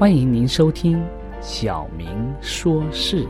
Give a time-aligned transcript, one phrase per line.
[0.00, 0.98] 欢迎您收听
[1.42, 3.22] 《小明说事》。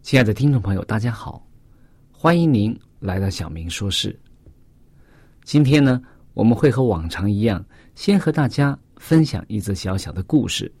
[0.00, 1.46] 亲爱的听众朋友，大家好，
[2.10, 4.10] 欢迎您来到《小明说事》。
[5.42, 6.00] 今天呢，
[6.32, 7.62] 我们会和往常一样，
[7.94, 10.72] 先和大家分享一则小小的故事。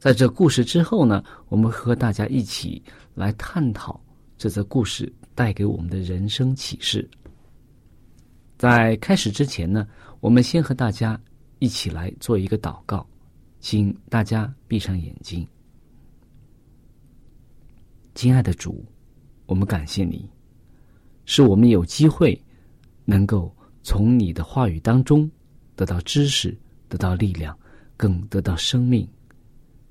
[0.00, 2.82] 在这故事之后呢，我们和大家一起
[3.14, 4.00] 来探讨
[4.36, 7.08] 这则故事带给我们的人生启示。
[8.58, 9.86] 在开始之前呢。
[10.26, 11.16] 我们先和大家
[11.60, 13.06] 一起来做一个祷告，
[13.60, 15.46] 请大家闭上眼睛。
[18.12, 18.84] 亲爱的主，
[19.46, 20.28] 我们感谢你，
[21.26, 22.36] 是我们有机会
[23.04, 23.54] 能够
[23.84, 25.30] 从你的话语当中
[25.76, 27.56] 得到知识、得到力量，
[27.96, 29.08] 更得到生命。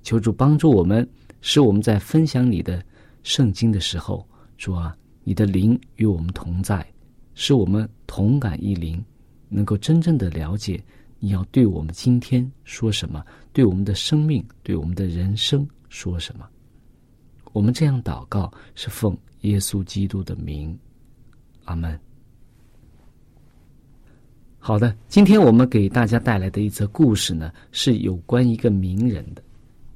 [0.04, 1.10] 求主帮助我们，
[1.40, 2.86] 使我们在分享你的
[3.24, 6.86] 圣经的时候，主啊，你的灵与我们同在，
[7.36, 9.02] 使我们同感一灵。
[9.50, 10.84] 能够真正的了解
[11.20, 16.48] 你要对我们今天说什么，对我们的生命，对我们的人生说什么。
[17.54, 20.78] 我们这样祷告是奉耶稣基督的名，
[21.64, 21.98] 阿门。
[24.60, 29.44] 好的，今天我们给大家带来的一则故事呢，是有关一个名人的，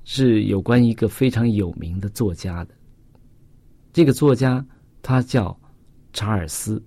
[0.05, 2.73] 是有关一个非常有名的作家的。
[3.91, 4.65] 这个作家
[5.01, 5.59] 他叫
[6.13, 6.79] 查尔斯·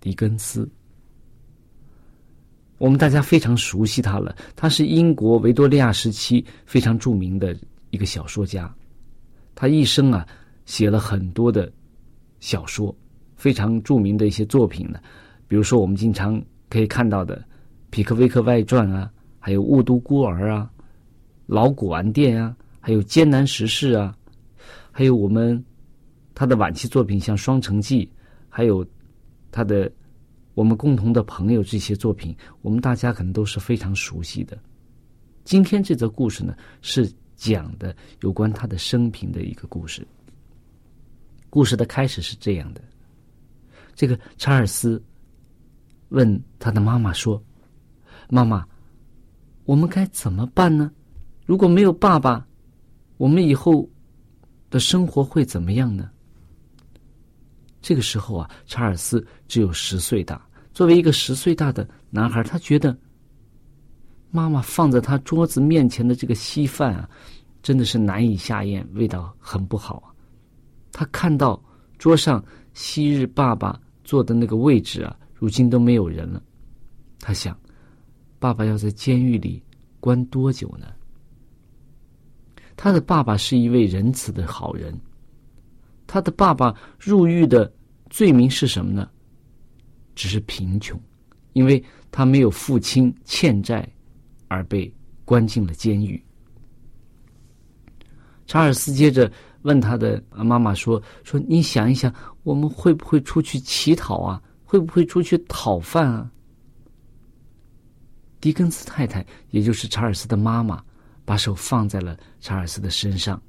[0.00, 0.68] 狄更斯。
[2.78, 7.56] 我们大家非常熟悉他了，他是英国维多利亚时期非常著名的
[7.88, 8.70] 一个小说家，
[9.54, 10.26] 他一生啊
[10.66, 11.72] 写了很多的
[12.38, 12.94] 小说，
[13.34, 15.00] 非常著名的一些作品呢，
[15.48, 17.38] 比如说我们经常可以看到的
[17.88, 20.70] 《皮克威克外传》啊，还有《雾都孤儿》啊，
[21.46, 24.14] 《老古玩店》啊，还有《艰难时事》啊，
[24.92, 25.64] 还有我们
[26.34, 28.04] 他的晚期作品像《双城记》，
[28.50, 28.86] 还有
[29.50, 29.90] 他的。
[30.56, 34.58] 我们共同的朋友，这些作品，我们大家可能都是非常熟悉的。
[35.44, 40.04] 今天这则故事呢，是讲的有关他的生平的一个故事。
[41.50, 42.80] 故事的开始是这样的：
[43.94, 45.00] 这个查尔斯
[46.08, 47.40] 问他的妈妈说
[48.30, 48.66] ：“妈妈，
[49.64, 50.90] 我们该怎么办呢？
[51.44, 52.48] 如果没有爸爸，
[53.18, 53.86] 我们以后
[54.70, 56.10] 的生活会怎么样呢？”
[57.82, 60.45] 这个时候啊，查尔斯只有十岁大。
[60.76, 62.94] 作为一个十岁大的男孩，他觉得
[64.30, 67.08] 妈妈放在他桌子面前的这个稀饭啊，
[67.62, 70.12] 真的是难以下咽，味道很不好啊。
[70.92, 71.58] 他看到
[71.96, 72.44] 桌上
[72.74, 76.42] 昔日爸爸坐的那个位置啊，如今都没有人了。
[77.20, 77.58] 他想，
[78.38, 79.62] 爸爸要在监狱里
[79.98, 80.88] 关多久呢？
[82.76, 84.94] 他的爸爸是一位仁慈的好人，
[86.06, 87.72] 他的爸爸入狱的
[88.10, 89.08] 罪名是什么呢？
[90.16, 91.00] 只是贫穷，
[91.52, 93.88] 因为他没有父亲欠债，
[94.48, 94.92] 而被
[95.24, 96.20] 关进了监狱。
[98.46, 99.30] 查尔斯接着
[99.62, 104.42] 问他的妈妈说：“说你想一想，我们会不会出去乞讨啊？
[104.64, 106.30] 会不会出去讨饭啊？”
[108.40, 110.82] 狄更斯太太，也就是查尔斯的妈妈，
[111.24, 113.42] 把手放在了查尔斯的身上，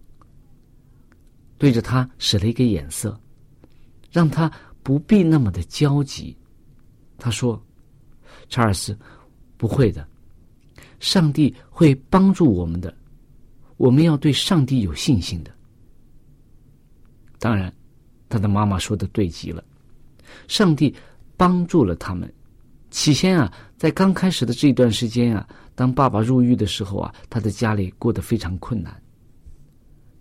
[1.60, 3.19] 对着他使了一个眼色，
[4.12, 6.36] 让他不必那么的焦急。
[7.18, 7.62] 他说
[8.50, 8.98] ：“查尔斯，
[9.58, 10.08] 不会的，
[11.00, 12.96] 上帝会帮助我们的。
[13.78, 15.52] 我们要对上帝有信心的。”
[17.40, 17.72] 当然，
[18.30, 19.64] 他的妈妈说的对极了，
[20.48, 20.96] 上帝
[21.36, 22.31] 帮助了他们。
[22.90, 29.00] 起先啊，在刚开始的这段时间啊，当爸爸入狱的时候啊，他的家里过得非常困难。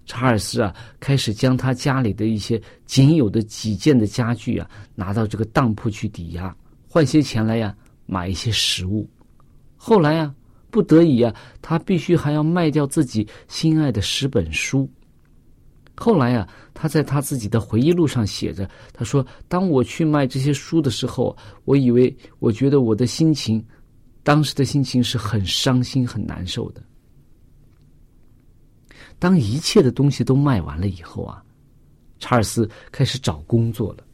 [0.05, 6.55] 查尔斯啊，开始将他家里的一些仅有的几件的家具啊，拿到这个当铺去抵押。
[6.97, 7.77] 换些钱来呀，
[8.07, 9.07] 买一些食物。
[9.77, 10.35] 后来呀，
[10.71, 14.91] 不得已呀，他必须还要卖掉自己心爱的十本书。
[15.95, 18.67] 后来呀，他在他自己的回忆录上写着
[18.97, 23.63] ：“他说，当我去卖这些书的时候，我以为，我觉得我的心情，
[24.23, 26.83] 当时的心情是很伤心、很难受的。
[29.19, 31.45] 当一切的东西都卖完了以后啊，
[32.19, 34.05] 查尔斯开始找工作了。”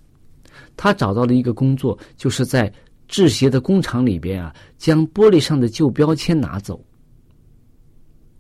[0.76, 2.72] 他找到了一个工作，就是在
[3.08, 6.82] 制鞋的工厂里边啊，将玻璃上的旧标签拿走。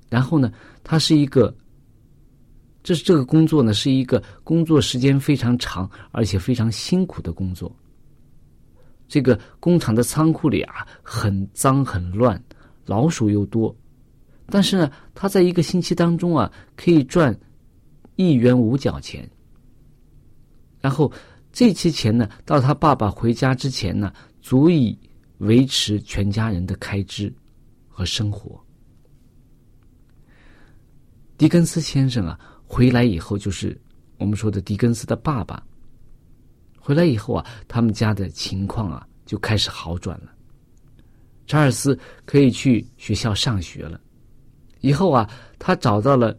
[0.08, 0.50] 然后呢，
[0.82, 1.54] 他是一个，
[2.82, 7.70] 这是这个工作呢，是一个工作时间非常长而且非常辛苦的工作。
[9.08, 12.42] 这个工厂的仓库里啊，很脏很乱，
[12.86, 13.74] 老鼠又多。
[14.46, 17.38] 但是呢，他在一个星期当中啊，可以赚
[18.16, 19.28] 一元五角钱。
[20.80, 21.12] 然后。
[21.52, 24.10] 这些钱呢，到他爸爸回家之前呢，
[24.40, 24.98] 足以
[25.38, 27.30] 维持全家人的开支
[27.88, 28.58] 和生活。
[31.36, 33.78] 狄更斯先生啊，回来以后就是
[34.16, 35.62] 我们说的狄更斯的爸爸。
[36.80, 40.32] 回来以后啊，他们家的情况啊就开始好转了。
[41.46, 44.00] 查尔斯可以去学校上学了。
[44.80, 45.28] 以后啊，
[45.58, 46.34] 他找到了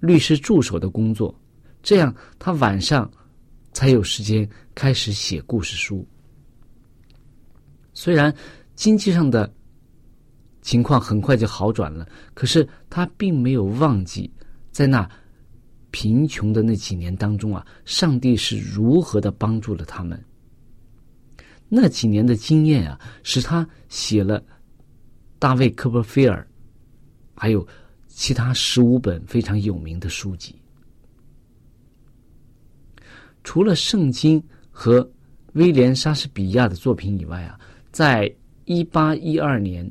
[0.00, 1.32] 律师助手的工作，
[1.80, 3.08] 这样他晚上。
[3.78, 6.04] 才有时间开始写故事书。
[7.94, 8.34] 虽然
[8.74, 9.48] 经济上的
[10.62, 12.04] 情况很快就好转了，
[12.34, 14.28] 可是他并没有忘记
[14.72, 15.08] 在那
[15.92, 20.20] 贫穷的那几年当中啊，上帝是如何的帮助了他们。
[21.68, 24.42] 那几年的经验啊，使他写了
[25.38, 26.44] 大卫·科波菲尔，
[27.36, 27.64] 还有
[28.08, 30.60] 其他十五本非常有名的书籍。
[33.48, 35.10] 除了圣经和
[35.54, 37.58] 威廉莎士比亚的作品以外啊，
[37.90, 38.30] 在
[38.66, 39.90] 一八一二年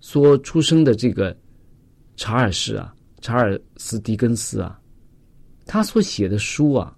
[0.00, 1.36] 所出生的这个
[2.16, 4.80] 查尔斯啊，查尔斯狄更斯啊，
[5.66, 6.96] 他所写的书啊，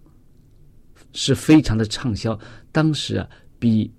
[1.13, 2.39] 是非常的畅销，
[2.71, 3.29] 当时啊，
[3.59, 3.93] 比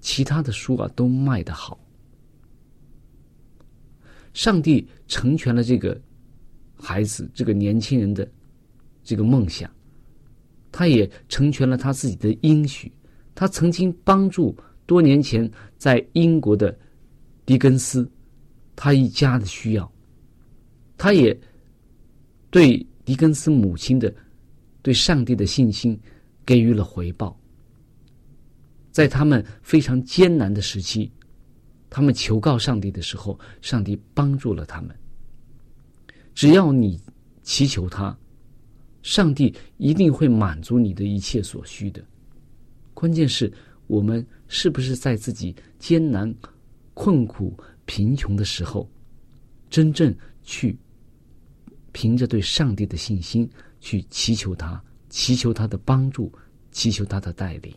[0.00, 1.78] 其他的书啊都卖得好。
[4.34, 5.96] 上帝成全了这个
[6.76, 8.28] 孩子，这个年轻人的
[9.04, 9.70] 这个梦想。
[10.72, 12.90] 他也成全了他自己的应许。
[13.34, 15.48] 他曾经帮助多年前
[15.78, 16.76] 在英国的
[17.46, 18.10] 狄更斯，
[18.74, 19.92] 他一家的需要。
[20.96, 21.38] 他也
[22.50, 24.12] 对狄更斯母亲的
[24.82, 25.98] 对上帝的信心
[26.44, 27.38] 给予了回报。
[28.90, 31.10] 在他们非常艰难的时期，
[31.88, 34.94] 他们求告上帝的时候，上帝帮助了他们。
[36.34, 37.00] 只要你
[37.42, 38.16] 祈求他。
[39.02, 42.02] 上帝一定会满足你的一切所需的，
[42.94, 43.52] 关键是
[43.86, 46.32] 我们是不是在自己艰难、
[46.94, 48.88] 困苦、贫穷的时候，
[49.68, 50.78] 真正去
[51.90, 53.48] 凭着对上帝的信心
[53.80, 56.32] 去祈求他，祈求他的帮助，
[56.70, 57.74] 祈求他的带领。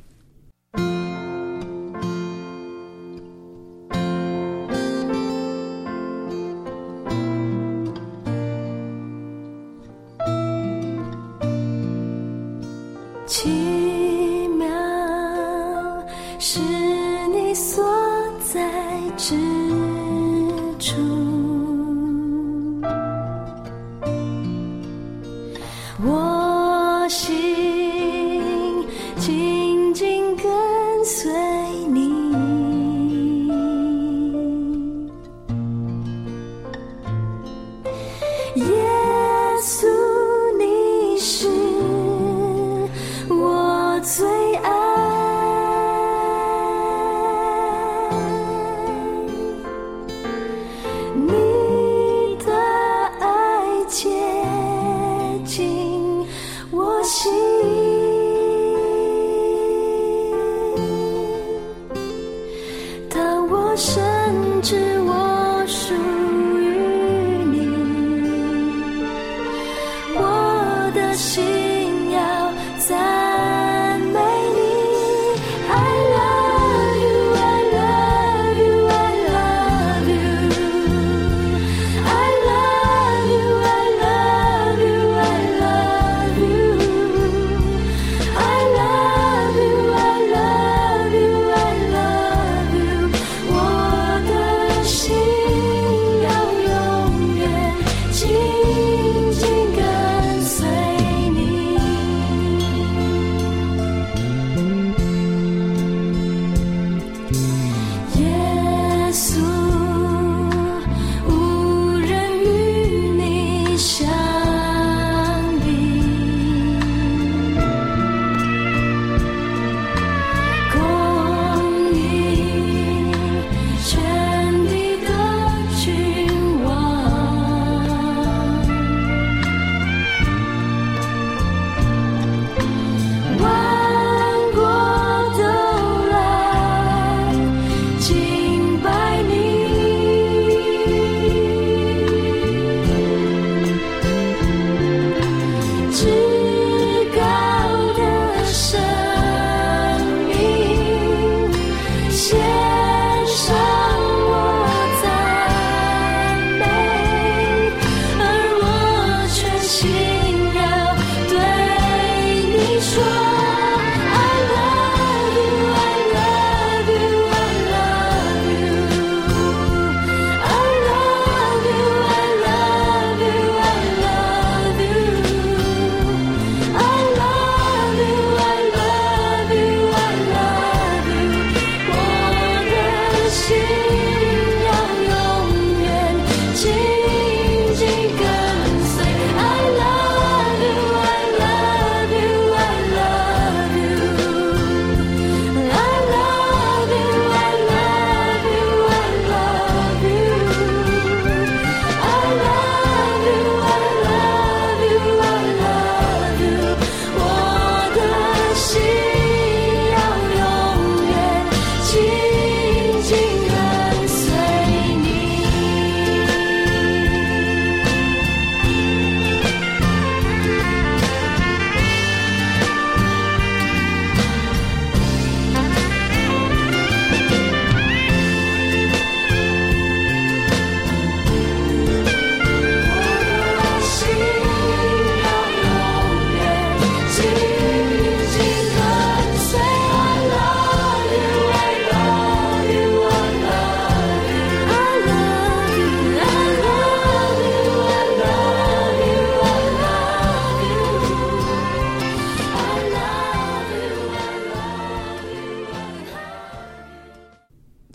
[38.56, 39.05] 耶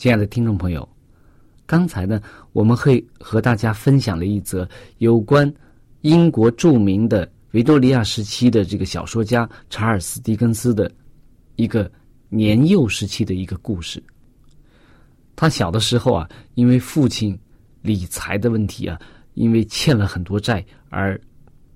[0.01, 0.89] 亲爱的听众朋友，
[1.67, 2.23] 刚才呢，
[2.55, 4.67] 我们会和大家分享了一则
[4.97, 5.53] 有关
[6.01, 10.91] 英国著名的维多利亚时期的这个小说家查尔斯·狄更斯的
[11.57, 11.93] 一个
[12.31, 14.03] 年幼时期的一个故事。
[15.37, 17.39] 他小的时候啊，因为父亲
[17.83, 18.99] 理财的问题啊，
[19.35, 21.21] 因为欠了很多债而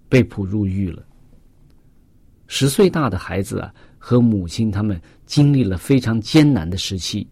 [0.08, 1.04] 被捕入狱了。
[2.46, 7.28] 十岁大的孩子啊，和母亲他们经历了非常艰难的时期，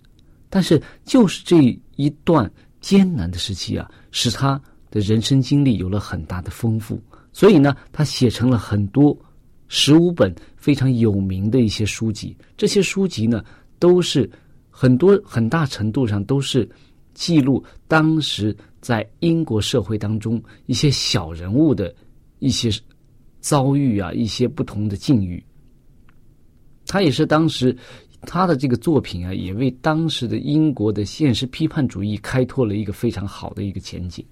[0.52, 1.62] 但是就是这
[1.97, 7.02] 一段艰难的时期啊，使他的人生经历有了很大的丰富。
[7.32, 9.18] 所以呢，他写成了很多
[9.68, 12.37] 十五本非常有名的一些书籍。
[12.54, 13.42] 这些书籍呢，
[13.78, 14.30] 都是
[14.68, 16.68] 很多很大程度上都是
[17.14, 21.94] 记录当时在英国社会当中一些小人物的
[22.40, 22.71] 一些。
[23.40, 25.44] 遭遇啊，一些不同的境遇。
[26.87, 27.76] 他也是当时
[28.23, 34.25] 他的这个作品啊，也为当时的英国的现实批判主义开拓了一个非常好的一个前景。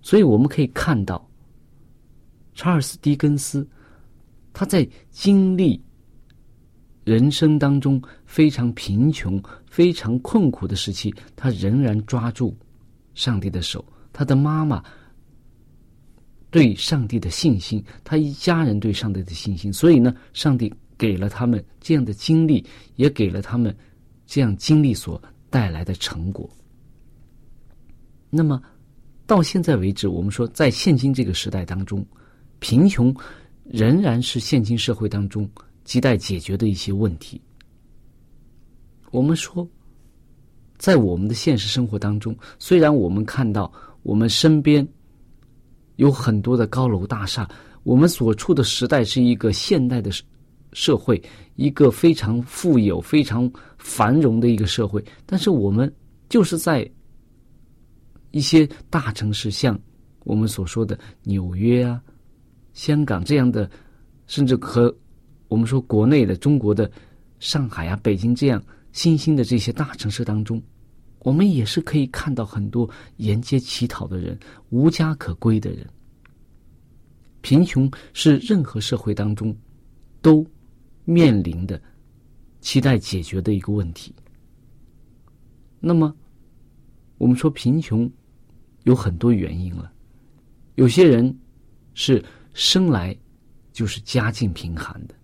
[0.00, 1.28] 所以我们可以看到，
[2.54, 3.66] 查尔斯·狄更斯
[4.52, 5.80] 他在经历
[7.04, 12.56] 人生当中非常贫穷、非常困苦的时期，他仍然抓住
[13.14, 13.84] 上帝的手。
[14.12, 14.82] 他的妈妈。
[16.50, 22.64] 对上帝的信心，他一家人对上帝的信心，所以呢，上帝给了他们这样的经历，
[22.96, 23.76] 也给了他们
[24.26, 25.20] 这样经历所
[25.50, 26.48] 带来的成果。
[28.30, 28.62] 那么，
[29.26, 32.04] 到现在为止，我们说，在现今这个时代当中，
[32.58, 33.14] 贫穷
[33.64, 35.48] 仍然是现今社会当中
[35.84, 37.40] 亟待解决的一些问题。
[39.10, 39.68] 我们说，
[40.78, 43.72] 在我们的现实生活当中，虽然我们看到
[44.02, 44.86] 我们身边。
[45.96, 47.48] 有很多的高楼大厦，
[47.82, 50.10] 我们所处的时代是一个现代的
[50.72, 51.22] 社会，
[51.56, 55.04] 一个非常富有、非常繁荣的一个社会。
[55.26, 55.92] 但是我们
[56.28, 56.88] 就是在
[58.30, 59.78] 一些大城市，像
[60.24, 62.02] 我们所说的纽约啊、
[62.72, 63.70] 香港这样的，
[64.26, 64.94] 甚至和
[65.48, 66.90] 我们说国内的中国的
[67.38, 68.62] 上海啊、北京这样
[68.92, 70.62] 新兴的这些大城市当中。
[71.18, 72.88] 我们也是可以看到很多
[73.18, 74.36] 沿街乞讨的人、
[74.70, 75.86] 无家可归的人。
[77.42, 79.54] 贫穷是任何社会当中
[80.20, 80.44] 都
[81.04, 81.80] 面临的、
[82.60, 84.14] 期待解决的一个问题。
[85.80, 86.14] 那么，
[87.18, 88.10] 我们说贫穷
[88.84, 89.92] 有很多原因了。
[90.76, 91.36] 有些人
[91.94, 93.16] 是生来
[93.72, 95.14] 就是家境贫寒的，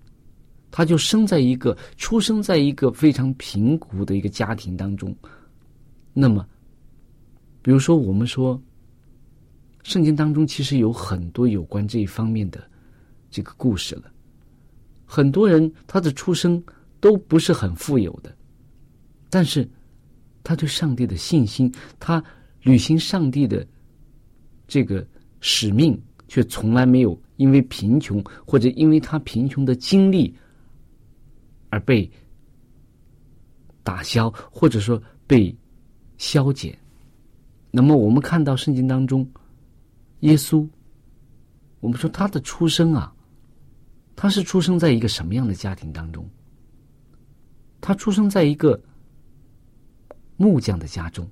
[0.71, 5.15] 他就生在一个出生在一个非常贫苦的一个家庭当中。
[6.13, 6.47] 那么，
[7.63, 8.61] 比如说，我们说，
[9.85, 12.69] 圣经当中其实有很多有关这一方面的
[13.31, 14.13] 这个故事了。
[15.09, 16.63] 很多人他的出生
[17.01, 18.31] 都不是很富有的，
[19.31, 19.67] 但是
[20.45, 22.23] 他对上帝的信心，他
[22.61, 23.67] 履行上帝的
[24.67, 25.05] 这个
[25.41, 25.99] 使命，
[26.29, 30.37] 却从来没有因为贫穷或者因为他贫穷的经历
[31.71, 32.09] 而被
[33.83, 35.57] 打消，或者说被。
[36.21, 36.77] 消减。
[37.71, 39.25] 那么，我们看到圣经当中，
[40.23, 40.69] 耶稣，
[41.79, 43.15] 我们说他的出生啊，
[44.21, 46.29] 他是出生在一个什么样的家庭当中？
[47.81, 48.79] 他出生在一个
[50.37, 51.25] 木匠的家中，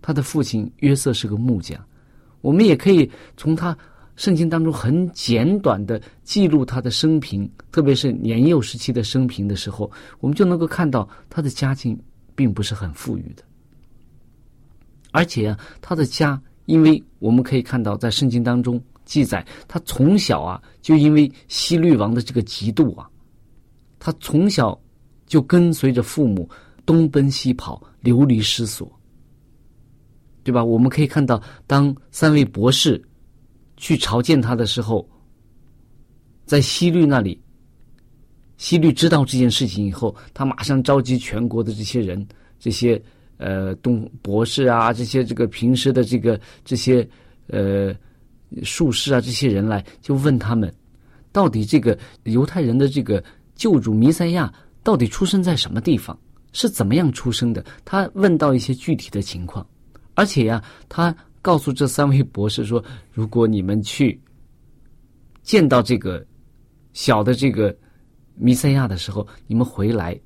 [0.00, 1.84] 他的父亲约瑟是个木匠。
[2.40, 3.76] 我们也可以从他
[4.14, 12.00] 圣经当中很简短的记录他的生平，特别是年幼时期的生平的时候，我们就能够看到他的家境
[12.36, 13.42] 并不是很富裕的。
[15.10, 23.08] 而且啊，他的家，因为我们可以看到，在圣经当中记载，他从小啊，就因为西律王的这个嫉妒啊，
[23.98, 24.78] 他从小
[25.26, 26.48] 就跟随着父母
[26.86, 28.90] 东奔西跑，流离失所，
[30.42, 30.64] 对吧？
[30.64, 33.02] 我们可以看到，当三位博士
[33.76, 35.08] 去朝见他的时候，
[36.44, 37.40] 在西律那里，
[38.56, 42.26] 西律知道这件事情以后，他马上召集全国的这些人，
[42.58, 43.02] 这些。
[43.38, 47.04] 呃，东博士啊，这些这个平时的这个这些
[47.48, 47.92] 呃
[48.62, 50.72] 术士啊，这些人来就问他们，
[51.32, 53.22] 到底这个犹太人的这个
[53.54, 56.18] 救主弥赛亚到底出生在什么地方，
[56.52, 57.64] 是怎么样出生的？
[57.84, 59.66] 他问到一些具体的情况，
[60.14, 64.20] 而且呀，他告诉这三位博士说，如果你们去
[65.42, 66.24] 见到这个
[66.92, 67.76] 小的这个
[68.34, 70.18] 弥赛亚的时候，你们回来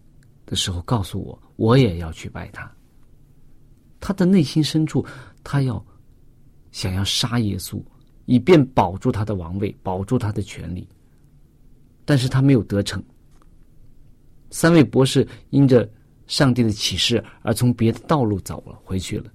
[0.44, 2.70] 的时候告诉我，我也要去拜他。
[3.98, 5.04] 他的内心深处，
[5.42, 5.84] 他要
[6.70, 7.82] 想要杀耶稣，
[8.26, 10.86] 以便保住他的王位，保住他的权利。
[12.04, 13.02] 但是他没有得逞。
[14.50, 15.88] 三位博士因着
[16.28, 19.32] 上帝的启示，而从别的道路走了回去了。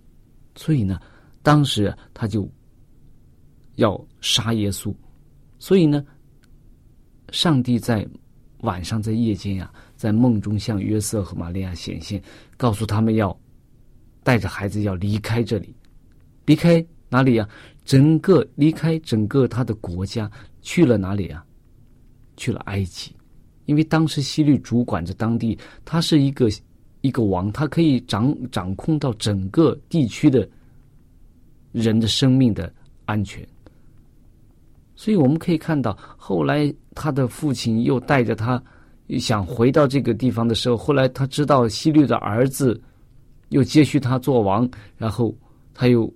[0.56, 1.00] 所以呢，
[1.42, 2.50] 当时他就
[3.76, 4.94] 要杀耶稣。
[5.60, 6.06] 所以呢，
[7.32, 8.08] 上帝在
[8.60, 12.22] 晚上在夜间呀，在梦中向约瑟和玛利亚显现，
[12.56, 13.38] 告诉他们要
[14.24, 15.76] 带着孩子要离开这里，
[16.46, 17.50] 离开哪里呀？
[17.84, 20.30] 整个离开整个他的国家，
[20.62, 21.44] 去了哪里啊？
[22.38, 23.16] 去了埃及，
[23.66, 26.50] 因为当时希律主管着当地，他是一个
[27.02, 30.48] 一个王，他可以掌掌控到整个地区的
[31.72, 32.72] 人的生命的
[33.06, 33.46] 安全。
[34.96, 38.62] 所以我们可以看到，后来他的父亲又带着他
[39.20, 42.80] 想回到这个地方的时候，后来他知道希律的儿子
[43.50, 45.36] 又接续他做王，然后
[45.74, 46.12] 他又。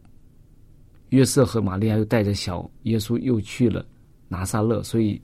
[1.10, 3.86] 约瑟和玛利亚又带着小耶稣又去了
[4.28, 5.22] 拿撒勒，所以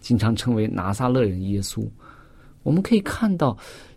[0.00, 1.86] 经常称为拿撒勒人耶稣。
[2.62, 3.56] 我们可以看到，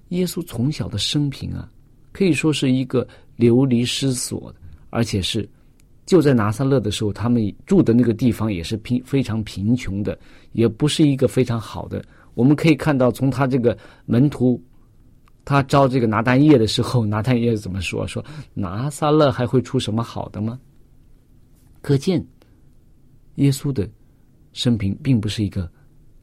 [0.09, 1.69] 耶稣从小的生平啊，
[2.11, 5.49] 可以说是一个流离失所的，而且是
[6.05, 10.17] 就在拿撒勒的时候，他们住的那个地方也是贫非常贫穷的，
[10.51, 12.03] 也不是一个非常好的。
[12.35, 14.61] 我们可以看到，从他这个门徒，
[15.45, 18.07] 他招这个拿单叶的时候，拿单叶怎么说？
[18.07, 20.59] 说拿撒勒还会出什么好的吗？
[21.83, 22.25] 可见，
[23.35, 23.87] 耶稣的
[24.53, 25.69] 生平并不是一个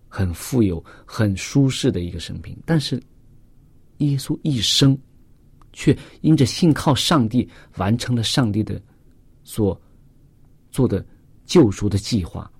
[0.09, 2.99] 很富有、很舒适的一个生平，但是
[3.99, 4.99] 耶稣一生
[5.71, 7.47] 却因着信靠上帝，
[7.77, 8.81] 完成了上帝的
[9.45, 9.79] 所
[10.71, 11.05] 做的
[11.45, 12.51] 救赎的计划。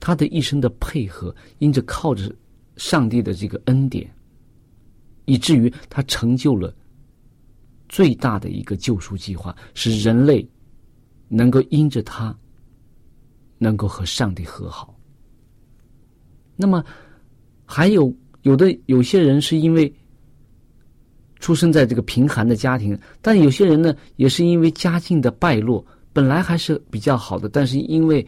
[0.00, 2.34] 他的一生的配合，因着靠着
[2.76, 4.12] 上帝的这个恩典，
[5.26, 6.74] 以至于他成就了
[7.88, 10.44] 最大的一个救赎计划，使人类。
[11.28, 12.36] 能够因着他，
[13.58, 14.98] 能够和上帝和好。
[16.56, 16.84] 那么，
[17.64, 18.12] 还有
[18.42, 19.92] 有的有些人是因为
[21.38, 28.26] 出生在这个贫寒的家庭，但有些人呢，也是因为家境的败落，本来还是比较好的，但是因为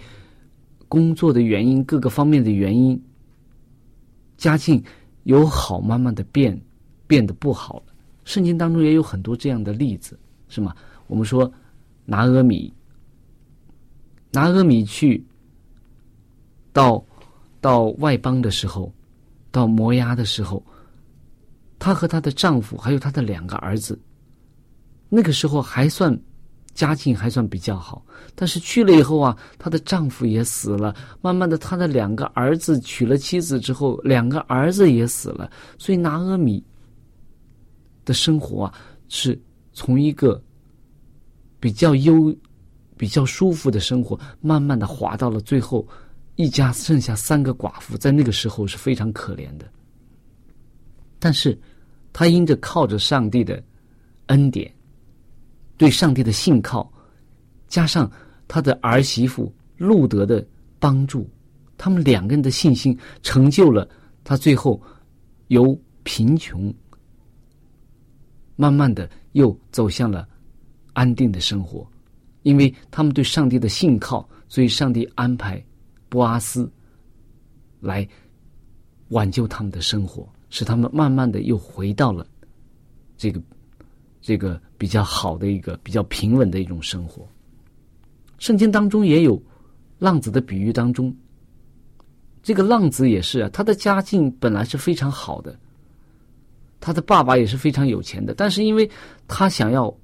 [0.86, 3.00] 工作的原因、各个方面的原因，
[4.36, 4.82] 家境
[5.24, 6.60] 由好慢慢的变
[7.06, 7.92] 变得不好了。
[8.24, 10.16] 圣经当中也有很多这样的例子，
[10.48, 10.74] 是吗？
[11.08, 11.50] 我们说
[12.04, 12.72] 拿阿米。
[14.32, 15.24] 拿阿米去
[16.72, 17.04] 到
[17.60, 18.92] 到外邦的时候，
[19.50, 20.62] 到摩押的时候，
[21.78, 23.98] 她和她的丈夫还有她的两个儿子，
[25.08, 26.16] 那个时候还算
[26.74, 28.06] 家境还算比较好。
[28.36, 36.62] 但是去了以后啊，她的丈夫也死了，慢慢的，她的两个儿子娶了妻子之后，两个儿子也死了，所以拿阿米
[38.04, 38.74] 的生活啊，
[39.08, 39.36] 是
[39.72, 40.40] 从一个
[41.58, 42.32] 比较优。
[43.00, 45.88] 比较舒服的生活，慢慢的滑到了最后，
[46.36, 49.66] 一家剩下三个寡妇，在那个时候是非常可怜的。
[51.18, 51.58] 但是，
[52.12, 53.64] 他因着靠着上帝的
[54.26, 54.70] 恩典，
[55.78, 56.92] 对上帝的信靠，
[57.68, 58.10] 加上
[58.46, 60.46] 他的儿媳妇路德的
[60.78, 61.26] 帮助，
[61.78, 63.88] 他们两个人的信心，成就了
[64.24, 64.78] 他最后
[65.48, 66.70] 由贫穷，
[68.56, 70.28] 慢慢的又走向了
[70.92, 71.90] 安定的生活。
[72.42, 75.62] 因为他们对上帝的信靠，所以上帝安排
[76.08, 76.70] 波阿斯
[77.80, 78.06] 来
[79.08, 82.26] 挽救他们的生活，使他们慢慢的又回到了
[83.16, 83.42] 这个
[84.22, 87.28] 这个比较好的一个比较平稳的一种生活。
[88.38, 89.40] 圣经当中也有
[89.98, 91.14] 浪子的比喻，当中
[92.42, 95.58] 这个浪子也是啊，他的家境本来是非常好的，
[96.80, 98.90] 他的爸爸也是非常有钱的，但是因为
[99.28, 99.94] 他想要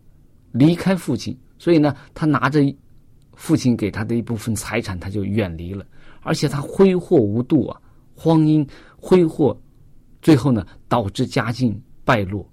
[0.52, 1.34] 离开父亲。
[1.58, 2.60] 所以呢，他拿着
[3.34, 5.84] 父亲给他的一部分财产，他就远离了，
[6.20, 7.80] 而且他挥霍无度啊，
[8.14, 8.66] 荒淫
[8.96, 9.58] 挥霍，
[10.20, 12.48] 最后呢，导致家境败落，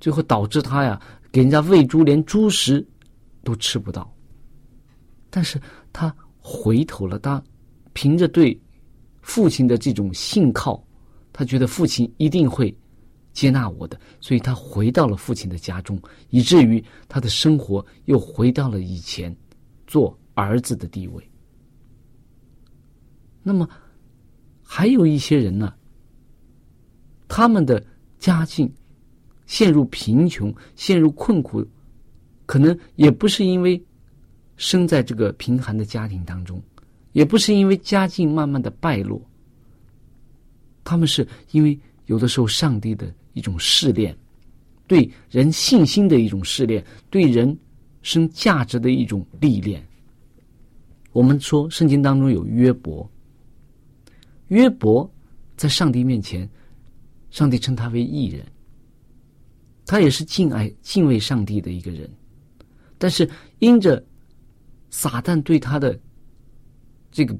[0.00, 2.86] 最后导致他呀，给人家喂猪，连猪食
[3.44, 4.12] 都吃不到。
[5.30, 5.60] 但是
[5.92, 7.42] 他回头了，他
[7.92, 8.60] 凭着对
[9.20, 10.82] 父亲的这种信靠，
[11.32, 12.74] 他觉得父亲一定会。
[13.32, 19.34] 接纳我的，所以他回到了父亲的家中，以至于他的生活又回到了以前
[19.86, 21.30] 做儿子的地位。
[23.42, 23.66] 那么，
[24.62, 25.74] 还有一些人呢，
[27.26, 27.82] 他们的
[28.18, 28.70] 家境
[29.46, 31.66] 陷入贫穷、陷入困苦，
[32.44, 33.82] 可能也不是因为
[34.58, 36.62] 生在这个贫寒的家庭当中，
[37.12, 39.20] 也不是因为家境慢慢的败落，
[40.84, 43.10] 他们是因为有的时候上帝的。
[43.32, 44.16] 一种试炼，
[44.86, 47.56] 对人信心的一种试炼，对人
[48.02, 49.84] 生价值的一种历练。
[51.12, 53.08] 我们说圣经当中有约伯，
[54.48, 55.10] 约伯
[55.56, 56.48] 在上帝面前，
[57.30, 58.46] 上帝称他为艺人，
[59.84, 62.10] 他也是敬爱、敬畏上帝的一个人，
[62.98, 64.02] 但是因着
[64.90, 65.98] 撒旦对他的
[67.10, 67.36] 这个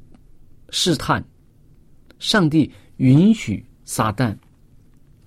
[0.70, 1.24] 试探，
[2.18, 4.36] 上帝允许撒旦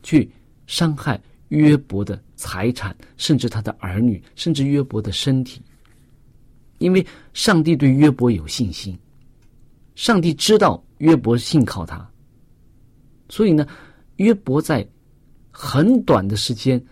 [0.04, 0.30] 去
[0.67, 5.62] 伤害约伯的财产，甚至他的儿女，甚至约伯的身体，
[6.78, 8.97] 因为上帝对约伯有信心，
[9.95, 12.10] 上帝知道约伯信靠他，
[13.30, 13.67] 所以呢，
[14.17, 14.88] 约伯在
[15.51, 16.84] 很短的时间。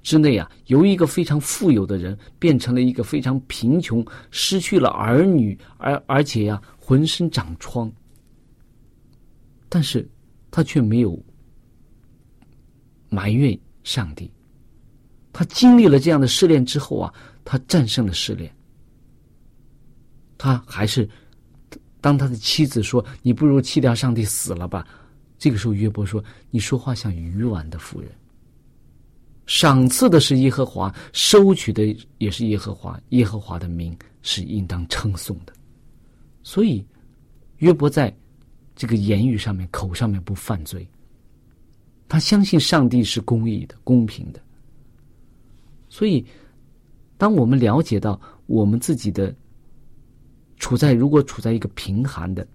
[0.00, 7.92] 之内啊，由一个非常富有的人变成了一个非常贫穷，失去了儿女，而而且呀，浑身长疮。
[9.68, 10.08] 但是，
[10.50, 11.20] 他却没有
[13.08, 14.30] 埋怨上帝。
[15.32, 17.12] 他经历了这样的试炼之后啊，
[17.44, 18.50] 他战胜了试炼。
[20.36, 21.08] 他还是
[22.00, 24.86] 当他的妻子说：“你不如弃掉上帝死了吧。”
[25.38, 28.10] 这个时候，约伯说：“你说话像鱼丸的妇人。”
[29.46, 33.00] 赏赐的是耶和华，收取的也是耶和华。
[33.10, 35.52] 耶和华的名是应当称颂的。
[36.42, 36.84] 所以，
[37.58, 38.14] 约伯在
[38.76, 40.86] 这个言语上面、口上面不犯罪。
[42.08, 44.40] 他相信上帝是公义的、公平的。
[45.88, 46.24] 所以，
[47.16, 49.34] 当我们了解到我们自己的
[50.56, 52.46] 处在如果处在一个贫寒的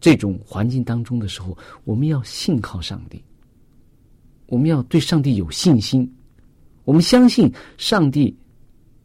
[0.00, 3.22] 这种环境当中的时候，我们要信靠上帝。
[4.46, 6.10] 我们要对上帝有信心，
[6.84, 8.36] 我们相信上帝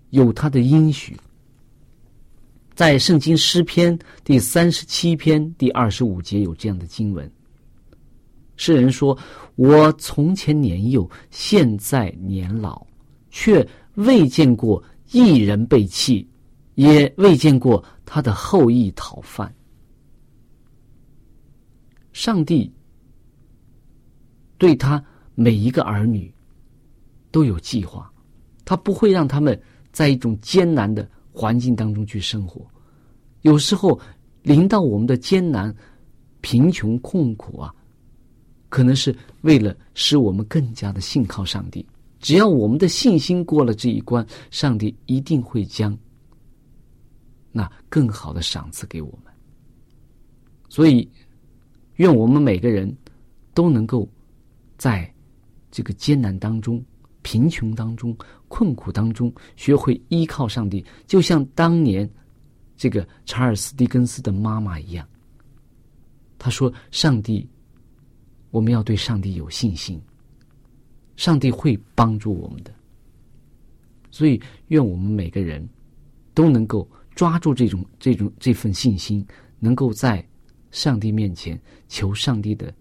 [0.09, 1.15] 有他的应许。
[2.75, 7.29] 在圣经诗篇第三十七篇第二十五节有这样的经文：
[8.59, 9.17] 诗人说
[9.55, 12.85] ：“我从前年幼，现在年老，
[13.29, 16.27] 却未见过一人被弃，
[16.75, 19.55] 也未见过他的后裔讨饭。”
[22.11, 22.69] 上帝
[24.57, 25.03] 对他。
[25.35, 26.29] 每一个儿女
[27.31, 28.11] 都有计划，
[28.65, 29.57] 他不会让他们
[29.93, 32.67] 在一种艰难的环境当中去生活。
[33.43, 33.97] 有时候
[34.41, 35.73] 临到我们的艰难、
[36.41, 37.73] 贫穷、困苦啊，
[38.69, 41.85] 可能是为了使我们更加的信靠上帝。
[42.19, 45.97] 只要我们的信心过了这一关，上帝一定会将
[47.51, 49.33] 那更好的赏赐给我们。
[50.69, 51.09] 所以，
[51.95, 52.95] 愿我们每个人
[53.53, 54.07] 都能够
[54.77, 55.11] 在。
[55.71, 56.83] 这个艰难当中、
[57.21, 62.09] 贫穷当中、困苦当中，学会依靠上帝，就像当年
[62.75, 65.07] 这个查尔斯·狄更斯的妈妈一样。
[66.39, 67.47] 他说：“上帝，
[68.51, 70.01] 我们要对上帝有信心，
[71.15, 72.73] 上帝会帮助我们的。”
[74.11, 75.67] 所以，愿我们每个人
[76.33, 79.25] 都能够抓住这种、这种、这份信心，
[79.59, 80.25] 能够在
[80.71, 82.73] 上帝面前求上帝的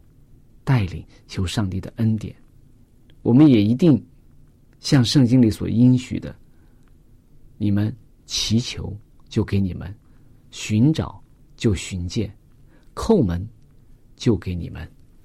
[0.64, 2.34] 带领，求上帝的恩典。
[3.22, 4.02] 我们也一定
[4.80, 6.34] 像圣经里所应许的，
[7.58, 8.96] 你们祈求
[9.28, 9.94] 就给你们，
[10.50, 11.22] 寻找
[11.56, 12.34] 就寻见，
[12.94, 13.46] 叩门
[14.16, 14.90] 就给你们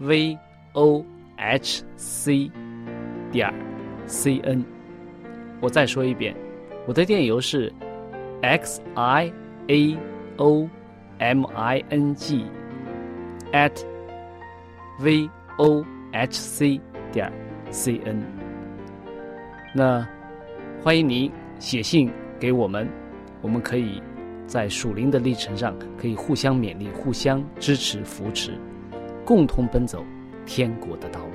[0.00, 0.38] v
[0.72, 1.04] o
[1.36, 2.50] h c
[3.30, 3.52] 点
[4.06, 4.64] c n。
[5.60, 6.34] 我再说一遍，
[6.86, 7.72] 我的电邮是
[8.42, 9.32] x i
[9.68, 9.98] a
[10.36, 10.68] o
[11.18, 12.44] m i n g
[13.52, 13.82] at
[15.00, 15.28] v
[15.58, 16.80] o h c。
[17.12, 17.32] 点
[17.70, 18.20] c n，
[19.72, 20.04] 那
[20.82, 21.30] 欢迎您
[21.60, 22.88] 写信给我们，
[23.40, 24.02] 我们可以
[24.48, 28.58] 在属灵的历程上可以互相勉励、互相支持、扶持，
[29.24, 30.04] 共同奔走
[30.46, 31.32] 天国的道路。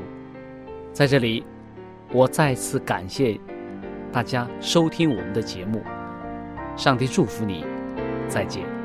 [0.94, 1.46] 在这里，
[2.12, 3.40] 我再次感谢
[4.12, 5.82] 大家收听我们的节目，
[6.76, 7.66] 上帝祝福你，
[8.28, 8.79] 再见。